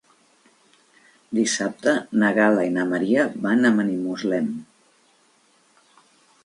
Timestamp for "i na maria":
2.69-3.27